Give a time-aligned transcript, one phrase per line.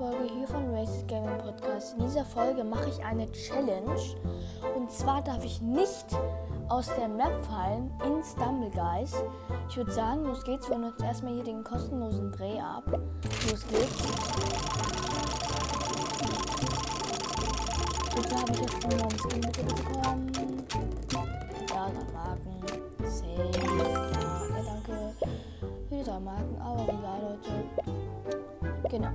[0.00, 1.92] Folge hier von Racist Gaming Podcast.
[1.92, 4.00] In dieser Folge mache ich eine Challenge.
[4.74, 6.06] Und zwar darf ich nicht
[6.70, 9.22] aus der Map fallen in Stumble Guys.
[9.68, 10.70] Ich würde sagen, los geht's.
[10.70, 12.84] Wir nutzen erstmal hier den kostenlosen Dreh ab.
[13.50, 14.02] Los geht's.
[18.14, 20.32] Bitte habe ich jetzt schon mal ein Skin bekommen.
[21.68, 22.62] Ja, dann Marken.
[23.04, 23.50] Safe.
[23.52, 23.84] Ja,
[24.56, 25.14] ja danke.
[25.90, 28.88] Wieder Marken, aber egal, Leute.
[28.88, 29.10] Genau.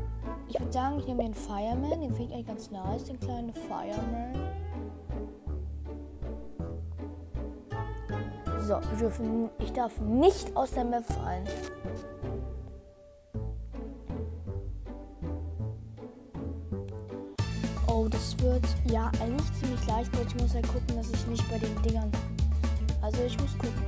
[0.55, 1.99] Ich würde sagen, ich nehme den Fireman.
[1.99, 4.33] Den finde ich eigentlich ganz nice, den kleinen Fireman.
[8.61, 11.43] So, wir dürfen, ich darf nicht aus der Map fallen.
[17.87, 21.49] Oh, das wird ja eigentlich ziemlich leicht, aber ich muss halt gucken, dass ich nicht
[21.49, 22.09] bei den Dingern.
[23.01, 23.83] Also ich muss gucken.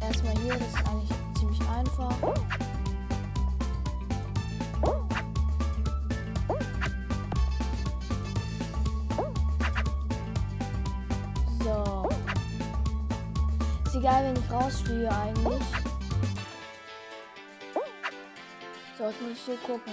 [0.00, 2.71] Erstmal hier, das ist eigentlich ziemlich einfach.
[14.62, 15.62] Rausfliege eigentlich.
[18.98, 19.92] So, jetzt muss ich hier gucken.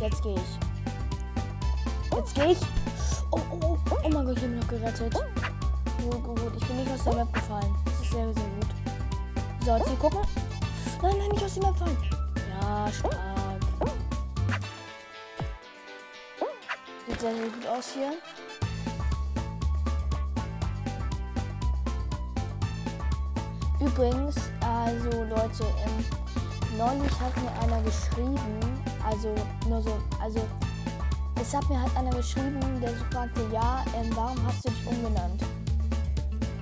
[0.00, 2.16] Jetzt gehe ich.
[2.16, 2.58] Jetzt gehe ich.
[3.30, 3.78] Oh, oh, oh.
[3.90, 5.12] Oh mein Gott, ich mich noch gerettet.
[5.12, 6.52] Gut, gut, gut.
[6.56, 7.74] Ich bin nicht aus der Map gefallen.
[7.84, 8.68] Das ist sehr, sehr gut.
[9.64, 10.20] So, jetzt hier gucken.
[11.02, 11.98] Nein, nein, nicht aus der Map fallen.
[12.60, 13.14] Ja, stark.
[17.06, 18.12] Sieht sehr, sehr gut aus hier.
[23.80, 26.04] Übrigens, also Leute, ähm,
[26.76, 28.38] neulich hat mir einer geschrieben,
[29.06, 29.34] also
[29.68, 30.40] nur so, also
[31.40, 34.86] es hat mir halt einer geschrieben, der so fragte, ja, ähm, warum hast du dich
[34.86, 35.42] umbenannt?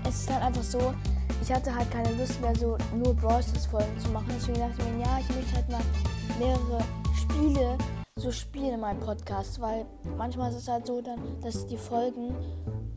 [0.06, 0.94] Es ist halt einfach so,
[1.42, 4.27] ich hatte halt keine Lust mehr, so nur Brawl Folgen zu machen.
[4.28, 5.81] Deswegen dachte ich mir, ja, ich möchte halt mal
[6.38, 6.84] mehrere
[7.15, 7.78] Spiele
[8.19, 12.34] so spielen in meinem Podcast, weil manchmal ist es halt so, dann, dass die Folgen,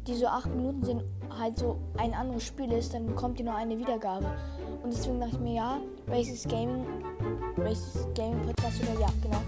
[0.10, 1.04] die so acht Minuten sind,
[1.38, 4.26] halt so ein anderes Spiel ist, dann bekommt ihr nur eine Wiedergabe.
[4.84, 6.86] Und deswegen dachte ich mir, ja, Racist Gaming,
[7.58, 9.42] Racist Gaming Podcast oder ja, genau.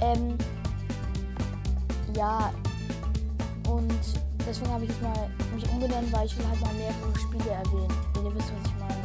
[0.00, 0.38] Ähm,
[2.16, 2.52] ja,
[3.68, 3.98] und
[4.48, 7.94] deswegen habe ich jetzt mal mich umbenannt, weil ich will halt mal mehrere Spiele erwähnen,
[8.14, 8.96] wenn ihr wisst, was ich meine.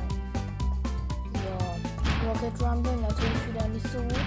[1.43, 4.25] Ja, Rocket Rumble natürlich wieder nicht so gut.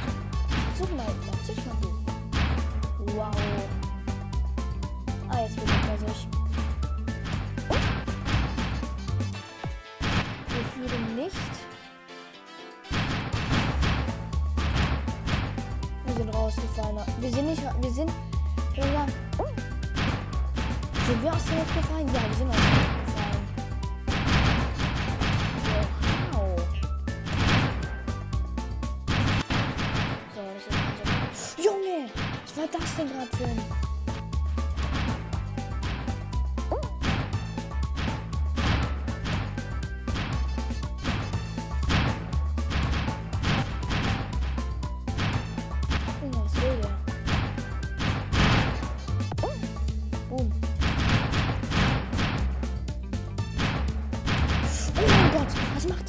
[0.76, 1.06] Zug mal,
[1.46, 1.93] zug mal du.
[16.74, 16.98] Sind rausgefallen.
[17.20, 18.10] Wir sind nicht, wir sind,
[18.76, 19.12] waren,
[21.06, 22.08] sind wir aus der Luft gefallen?
[22.08, 23.44] Ja, wir sind aus der Luft gefallen.
[26.32, 26.56] Wow.
[30.34, 31.62] So, das ist unser...
[31.62, 32.10] Junge!
[32.44, 33.93] Was war das denn gerade für ein...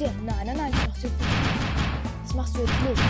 [0.00, 0.10] der?
[0.24, 1.30] Nein, nein, nein, machst du jetzt nicht.
[2.24, 3.02] Das machst du jetzt nicht.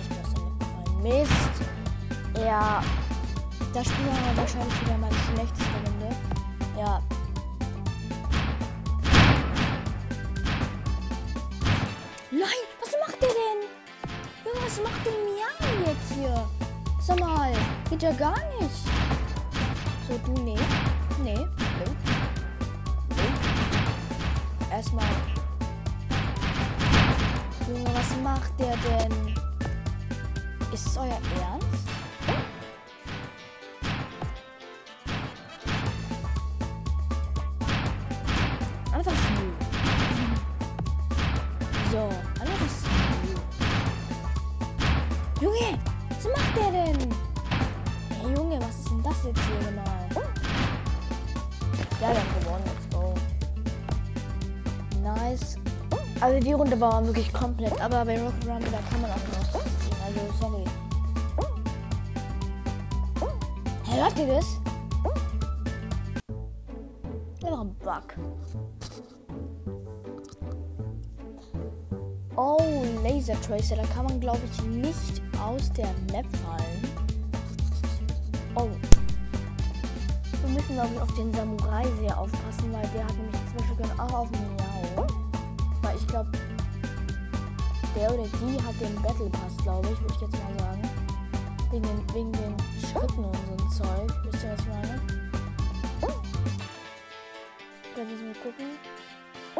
[0.00, 1.02] Ich der mitgefallen.
[1.02, 2.44] Mist.
[2.44, 2.82] Ja.
[3.72, 6.14] Das Spiel war wahrscheinlich wieder meine schlechteste Runde.
[6.78, 7.02] Ja.
[12.30, 13.60] Nein, was macht der denn?
[14.44, 16.48] Junge, was macht denn Miami jetzt hier?
[17.00, 17.52] Sag mal,
[17.88, 18.86] geht ja gar nicht.
[20.08, 20.42] So, du.
[20.42, 20.54] Nee.
[20.54, 20.91] Nee.
[28.32, 29.34] Macht der denn?
[30.72, 31.88] Ist es euer Ernst?
[38.90, 39.60] Einfach smooth.
[41.90, 42.08] So,
[42.40, 43.42] einfach smooth.
[45.42, 45.78] Junge,
[46.08, 47.14] was macht der denn?
[48.22, 50.22] Hey Junge, was ist denn das jetzt hier genau?
[52.00, 53.14] Ja, wir haben gewonnen, let's go.
[55.02, 55.61] Nice.
[56.22, 59.64] Also die Runde war wirklich komplett, aber bei Rocket Rumble, da kann man auch noch
[59.64, 60.64] ziehen, also sorry.
[63.82, 64.60] Hä, hört ihr das?
[67.44, 68.14] Einfach ein Bug.
[72.36, 76.84] Oh, Laser Tracer, da kann man glaube ich nicht aus der Map fallen.
[78.54, 78.68] Oh.
[80.44, 84.00] Wir müssen glaube ich auf den Samurai sehr aufpassen, weil der hat nämlich zum Beispiel
[84.00, 85.21] auch auf Miau.
[85.82, 86.30] Weil ich glaube.
[87.94, 90.82] der oder die hat den Battle Pass, glaube ich, würde ich jetzt mal sagen.
[91.70, 94.14] Wegen den, wegen den Schritten und so ein Zeug.
[94.24, 95.00] Wisst ihr, was ich meine?
[97.94, 98.66] Können wir mal gucken.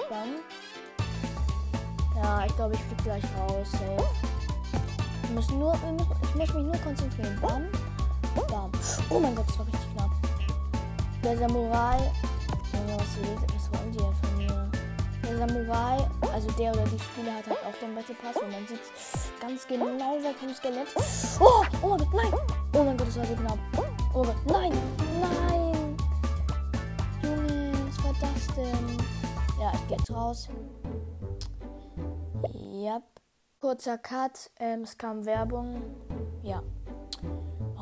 [0.09, 0.29] Dann.
[2.17, 3.71] Ja, ich glaube, ich fliege gleich raus.
[3.73, 4.05] Safe.
[5.23, 7.39] Wir müssen nur, wir müssen, ich muss mich nur konzentrieren.
[7.41, 7.65] Bam.
[8.49, 8.71] Bam.
[9.11, 10.11] Oh mein Gott, das war richtig knapp.
[11.23, 11.99] Der Samurai.
[12.73, 13.19] Junge, was,
[13.55, 14.31] was wollen die denn?
[15.32, 15.96] Der Samurai,
[16.31, 18.81] also der oder die Spieler hat halt auch den Battle Pass und man sieht
[19.40, 19.87] ganz genau
[20.23, 20.88] weg vom Skelett.
[21.40, 22.32] Oh, oh Gott, nein!
[22.75, 23.58] Oh mein Gott, das war so knapp.
[24.12, 24.73] Oh Gott, nein!
[25.23, 25.96] Nein!
[27.23, 28.99] Junge, was war das denn?
[29.58, 30.49] Ja, ich gehe jetzt raus.
[32.52, 33.00] Ja.
[33.58, 35.82] Kurzer Cut, ähm, es kam Werbung.
[36.43, 36.62] Ja.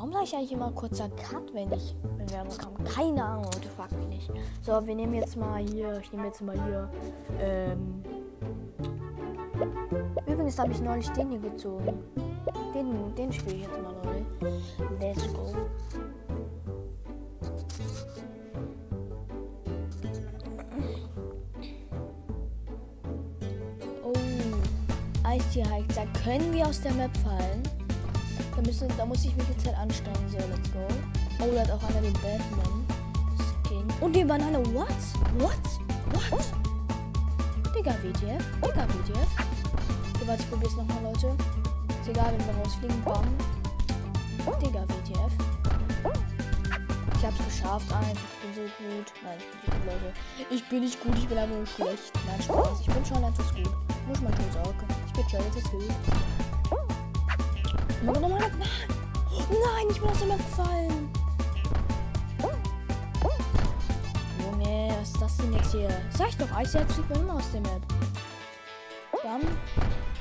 [0.01, 2.73] Warum sage ich eigentlich immer kurzer Cut, wenn ich wenn Werbung kam?
[2.85, 4.31] Keine Ahnung, Leute, fragt mich nicht.
[4.63, 6.89] So, wir nehmen jetzt mal hier, ich nehme jetzt mal hier,
[7.39, 8.03] ähm.
[10.25, 12.03] Übrigens habe ich neulich den hier gezogen.
[12.73, 14.25] Den, den spiele ich jetzt mal, Leute.
[14.99, 15.53] Let's go.
[24.03, 24.13] Oh,
[25.27, 25.93] Eistierhike.
[26.23, 27.70] Können wir aus der Map fallen.
[28.61, 30.29] Da, müssen, da muss ich mich jetzt halt anstrengen.
[30.29, 30.85] So, let's go.
[31.39, 32.85] Oh, da hat auch einer den Batman.
[33.65, 33.83] Skin.
[33.99, 34.59] Und die Banane.
[34.75, 34.87] What?
[35.39, 35.57] What?
[36.29, 36.45] What?
[37.75, 38.43] Digga, WTF.
[38.61, 39.31] Digga, WTF.
[40.13, 41.35] Okay, warte, ich probier's nochmal, Leute.
[42.01, 43.01] Ist egal, wenn wir rausfliegen.
[43.03, 43.25] Bam.
[44.61, 45.33] Digga, WTF.
[47.17, 48.13] Ich hab's geschafft einfach.
[48.13, 49.07] Ich bin so gut.
[49.23, 50.13] Nein, ich bin nicht gut, Leute.
[50.51, 52.13] Ich bin nicht gut, ich bin einfach nur schlecht.
[52.27, 52.81] Nein, Spaß.
[52.81, 53.71] Ich bin schon etwas gut.
[54.07, 54.85] Muss man schon sagen.
[55.07, 56.40] Ich bin schon etwas gut.
[58.03, 59.87] Oh mein Gott, nein!
[59.91, 61.11] Ich bin aus der Map gefallen!
[64.39, 65.89] Junge, was ist das denn jetzt hier?
[66.09, 67.81] Sag ich doch, Eisherz fliegt man immer aus der Map.
[69.21, 69.41] Bam,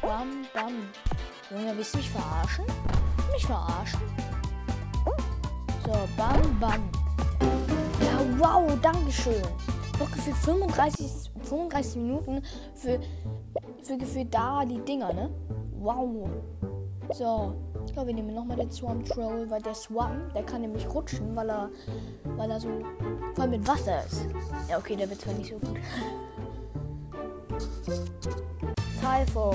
[0.03, 0.75] bam, bam.
[1.51, 2.67] Junge, willst du mich verarschen?
[3.33, 4.01] Mich verarschen?
[5.87, 6.91] So, bam, bam.
[8.03, 9.43] Ja, wow, dankeschön.
[9.99, 12.43] Noch gefühlt 35, 35 Minuten
[12.75, 13.01] für,
[13.83, 15.31] für gefühlt da die Dinger, ne?
[15.79, 16.29] Wow.
[17.13, 17.55] So,
[18.01, 21.51] glaube, wir nehmen nochmal den Swamp Troll, weil der Swamp, der kann nämlich rutschen, weil
[21.51, 21.69] er,
[22.37, 22.69] weil er so
[23.35, 24.27] voll mit Wasser ist.
[24.71, 25.79] Ja, okay, der wird zwar nicht so gut.
[29.01, 29.55] Typhoon.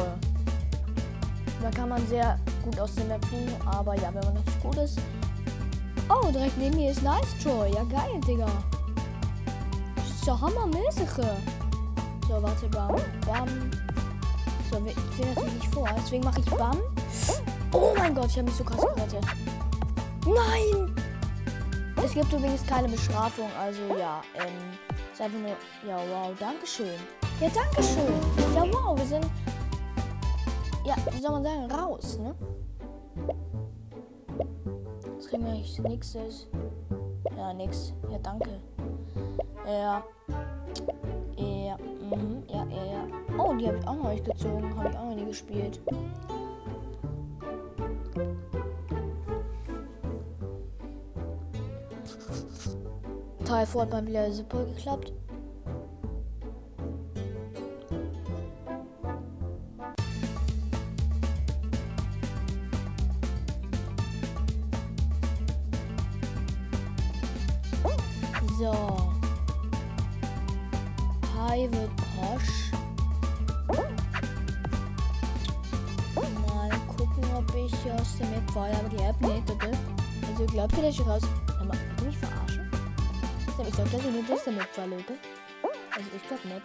[1.60, 4.78] Da kann man sehr gut aus dem Map fliegen, aber ja, wenn man nicht gut
[4.78, 5.00] ist.
[6.08, 7.72] Oh, direkt neben mir ist Nice Troy.
[7.74, 8.48] Ja, geil, Digga.
[9.96, 11.10] Das ist hammermäßig.
[11.10, 12.96] So, warte, bam,
[13.26, 13.72] bam.
[14.70, 16.78] So, ich will natürlich nicht vor, deswegen mache ich bam.
[17.76, 19.26] Oh mein Gott, ich habe mich so krass gerettet.
[20.26, 20.96] Nein!
[22.02, 24.54] Es gibt übrigens keine Bestrafung, also ja, ähm,
[25.12, 25.50] ist einfach nur,
[25.86, 26.96] ja, wow, Dankeschön.
[27.42, 28.14] Ja, Dankeschön.
[28.56, 29.26] Ja, wow, wir sind,
[30.86, 32.34] ja, wie soll man sagen, raus, ne?
[35.16, 36.48] Jetzt kriegen wir eigentlich nächstes.
[37.36, 37.94] Ja, nix.
[38.10, 38.50] Ja, danke.
[39.68, 40.04] Ja.
[41.36, 43.38] Ja, mhm, ja, ja, ja.
[43.38, 44.78] Oh, die habe ich auch noch nicht gezogen.
[44.78, 45.82] Habe ich auch noch nie gespielt.
[53.46, 55.12] Typhoon hat mal super geklappt.
[68.58, 68.72] So.
[71.22, 72.72] Private Posh.
[76.48, 78.70] Mal gucken, ob ich aus der Map war.
[78.92, 79.72] Die App nicht, bitte.
[80.28, 81.22] Also glaubt ihr, dass ich raus...
[83.58, 85.14] Ich glaube, der Map war, Leute.
[85.96, 86.62] Also ich glaube nicht.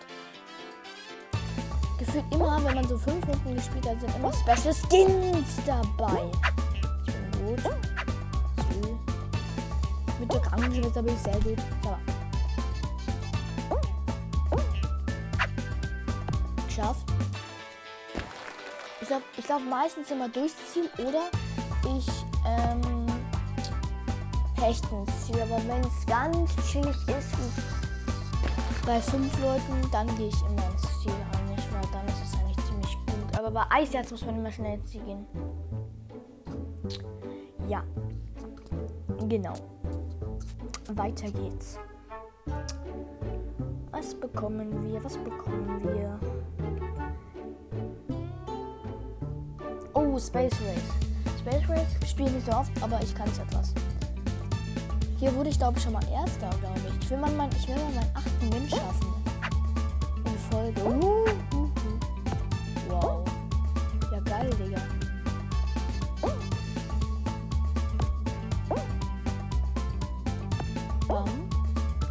[1.98, 6.30] Gefühlt immer, wenn man so fünf Runden gespielt hat, sind immer Special Skins dabei.
[7.06, 7.62] Ich bin gut.
[8.82, 8.98] So.
[10.18, 11.58] Mit der Krankenschwester bin ich sehr gut.
[11.84, 11.96] So.
[16.66, 17.04] Geschafft.
[19.00, 21.30] Ich glaube ich glaub meistens immer durchs Ziel oder
[24.60, 25.40] hechten Ziel.
[25.42, 27.34] Aber wenn es ganz schwierig ist,
[28.86, 32.66] bei fünf Leuten, dann gehe ich immer ins Ziel eigentlich, weil dann ist es eigentlich
[32.66, 33.38] ziemlich gut.
[33.38, 35.26] Aber bei Eisjagd muss man immer schnell ins Ziel gehen.
[37.68, 37.82] Ja.
[39.28, 39.54] Genau.
[40.94, 41.78] Weiter geht's.
[43.90, 45.04] Was bekommen wir?
[45.04, 46.18] Was bekommen wir?
[49.94, 51.38] Oh, Space Race.
[51.38, 53.74] Space Race spiele nicht so oft, aber ich kann es etwas.
[55.20, 57.04] Hier wurde ich, glaube ich, schon mal Erster, glaube ich.
[57.04, 59.12] Ich will mal, mein, ich will mal meinen achten Win schaffen.
[60.24, 60.80] In Folge.
[60.82, 61.68] Uh, uh, uh.
[62.88, 63.24] Wow.
[64.24, 64.80] geil, Digga.
[71.06, 71.28] Bam.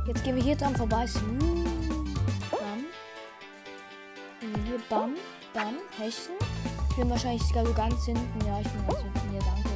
[0.06, 1.08] Jetzt gehen wir hier dran vorbei.
[2.52, 2.86] Bam.
[4.40, 4.80] Wir hier.
[4.88, 5.16] Bam.
[5.56, 5.78] Bam.
[5.98, 6.34] Hechten.
[6.92, 8.46] Ich bin wahrscheinlich sogar so ganz hinten.
[8.46, 9.20] Ja, ich bin ganz hinten.
[9.34, 9.46] Danke.
[9.46, 9.69] Danke,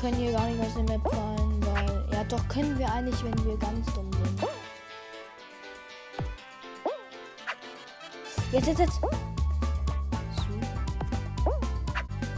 [0.00, 2.08] können hier gar nicht aus der Map fallen, weil...
[2.12, 4.42] Ja, doch können wir eigentlich, wenn wir ganz dumm sind.
[8.52, 9.00] Jetzt, jetzt, jetzt.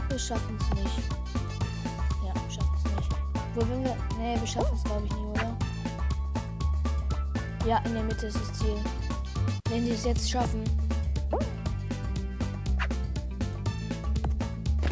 [0.09, 0.99] Wir schaffen es nicht.
[2.25, 3.09] Ja, wir schaffen es nicht.
[3.55, 3.95] Wo wir?
[4.17, 5.57] Nee, wir schaffen es glaube ich nicht, oder?
[7.65, 8.75] Ja, in der Mitte ist das Ziel.
[9.69, 10.63] Wenn die es jetzt schaffen.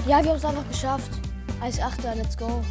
[0.07, 1.26] Ja, wir haben es einfach geschafft.
[1.59, 2.63] Als Achter, let's go.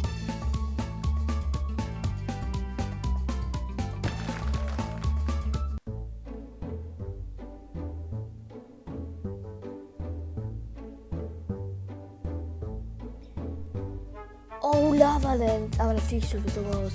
[14.61, 15.79] Oh, Lavaland.
[15.79, 16.91] Aber das fliege ich sowieso raus.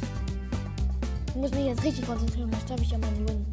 [1.29, 3.47] Ich muss mich jetzt richtig konzentrieren, vielleicht schaffe ich ja meinen Win.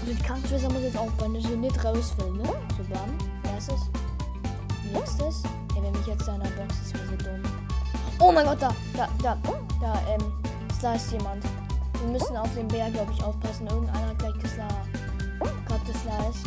[0.00, 2.48] Also die Krankenschwester muss jetzt aufbauen, dass sie nicht raus will, ne?
[2.76, 3.10] So bam.
[3.52, 3.80] Erstes.
[4.92, 5.42] Nächstes.
[6.04, 7.42] Mich jetzt da Box ist, wäre so dumm.
[8.18, 9.38] Oh mein Gott, da, da, da,
[9.80, 11.42] da, ähm, ist jemand.
[11.98, 13.66] Wir müssen auf den Bär, glaube ich, aufpassen.
[13.68, 14.68] Irgendeiner hat gleich Kisla.
[15.38, 16.44] Gott, ist.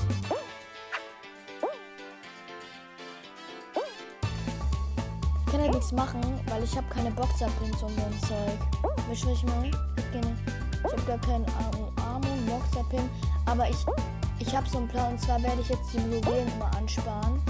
[5.39, 8.59] Ich kann halt nichts machen, weil ich habe keine Boxerpins und so ein Zeug.
[9.09, 9.69] Was ich meine?
[9.69, 11.45] Ich habe gar keinen
[12.05, 13.09] Armung, Boxerpin.
[13.47, 13.77] Aber ich,
[14.37, 15.13] ich habe so einen Plan.
[15.13, 17.41] Und zwar werde ich jetzt die Juwelen immer ansparen.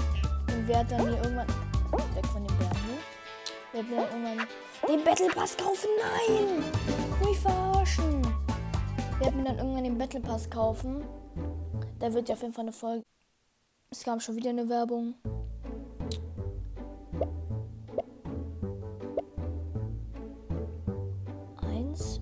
[0.46, 1.67] Und werde dann hier irgendwann...
[3.78, 4.48] Werde dann irgendwann
[4.88, 5.88] den Battle Pass kaufen.
[6.00, 6.64] Nein!
[7.24, 8.22] Mich verarschen.
[9.20, 11.04] Werde mir dann irgendwann den Battle Pass kaufen.
[12.00, 13.04] Da wird ja auf jeden Fall eine Folge.
[13.90, 15.14] Es kam schon wieder eine Werbung.
[21.62, 22.20] Eins.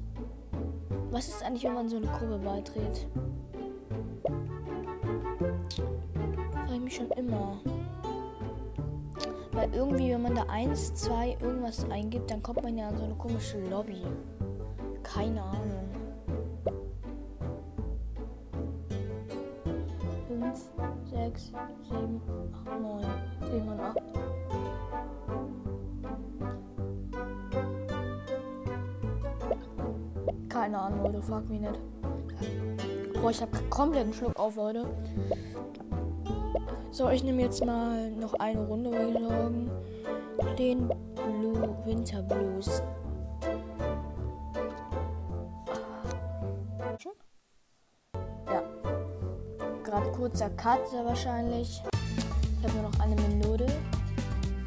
[1.10, 3.06] Was ist eigentlich, wenn man so eine Gruppe beitritt?
[6.52, 7.58] Frage ich mich schon immer.
[9.56, 13.04] Weil irgendwie, wenn man da 1, 2 irgendwas eingibt, dann kommt man ja an so
[13.04, 14.02] eine komische Lobby.
[15.02, 15.88] Keine Ahnung.
[20.28, 20.70] 5,
[21.10, 21.52] 6,
[21.88, 22.20] 7,
[22.66, 23.04] 8, 9,
[23.50, 23.98] 10 und 8.
[30.50, 31.80] Keine Ahnung, Leute, frag mich nicht.
[33.22, 34.86] Boah, ich hab komplett einen Schluck auf, Leute.
[36.96, 39.70] So, ich nehme jetzt mal noch eine Runde, würde ich sagen.
[40.58, 42.82] Den Blue Winter Blues.
[48.46, 48.62] Ja.
[49.84, 51.82] Gerade kurzer Cut wahrscheinlich.
[52.60, 53.66] Ich habe nur noch eine Minute.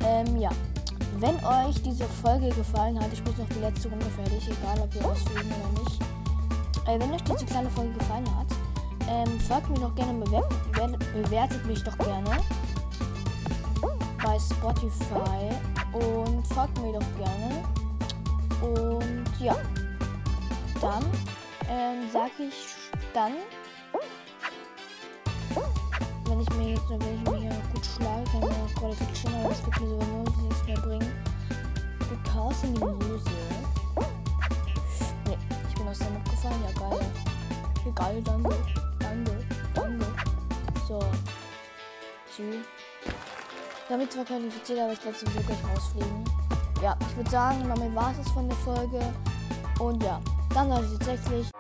[0.06, 0.52] Ähm, ja.
[1.18, 4.94] Wenn euch diese Folge gefallen hat, ich muss noch die letzte Runde fertig, egal ob
[4.94, 6.02] wir ausfliegen oder nicht.
[6.86, 8.69] Äh, wenn euch diese kleine Folge gefallen hat,
[9.10, 10.24] ähm, folgt mir doch gerne,
[11.14, 12.38] bewertet, mich doch gerne
[14.24, 15.50] bei Spotify
[15.94, 17.64] und folgt mir doch gerne.
[18.62, 19.56] Und ja,
[20.82, 21.04] dann
[21.70, 22.76] ähm, sage ich
[23.14, 23.34] dann,
[26.26, 29.80] wenn ich mir jetzt, wenn ich mir gut schlage, ich auch qualifizieren, aber das wird
[29.82, 31.12] mir sowieso nichts mehr bringen.
[32.10, 33.30] Because in die Muse.
[35.26, 35.38] Ne,
[35.68, 37.00] ich bin aus der Map gefallen, ja geil.
[37.96, 38.50] Geil, danke.
[38.50, 38.79] Danke,
[42.40, 42.66] Tschüss.
[43.90, 46.24] Damit zwar qualifiziert, aber ich werde sowieso gleich rausfliegen.
[46.82, 49.14] Ja, ich würde sagen, damit war es von der Folge.
[49.80, 50.22] Und ja,
[50.54, 51.52] dann tatsächlich.